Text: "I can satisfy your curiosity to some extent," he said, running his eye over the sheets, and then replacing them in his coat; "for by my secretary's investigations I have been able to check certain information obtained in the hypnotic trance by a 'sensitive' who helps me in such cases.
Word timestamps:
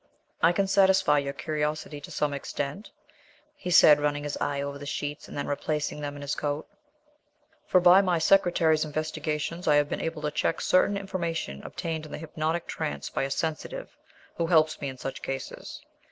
"I 0.41 0.51
can 0.51 0.65
satisfy 0.65 1.19
your 1.19 1.33
curiosity 1.33 2.01
to 2.01 2.09
some 2.09 2.33
extent," 2.33 2.89
he 3.55 3.69
said, 3.69 3.99
running 4.01 4.23
his 4.23 4.35
eye 4.37 4.59
over 4.59 4.79
the 4.79 4.87
sheets, 4.87 5.27
and 5.27 5.37
then 5.37 5.45
replacing 5.45 6.01
them 6.01 6.15
in 6.15 6.23
his 6.23 6.33
coat; 6.33 6.67
"for 7.67 7.79
by 7.79 8.01
my 8.01 8.17
secretary's 8.17 8.83
investigations 8.83 9.67
I 9.67 9.75
have 9.75 9.89
been 9.89 10.01
able 10.01 10.23
to 10.23 10.31
check 10.31 10.59
certain 10.59 10.97
information 10.97 11.61
obtained 11.61 12.07
in 12.07 12.11
the 12.11 12.17
hypnotic 12.17 12.65
trance 12.65 13.11
by 13.11 13.21
a 13.25 13.29
'sensitive' 13.29 13.95
who 14.37 14.47
helps 14.47 14.81
me 14.81 14.89
in 14.89 14.97
such 14.97 15.21
cases. 15.21 15.85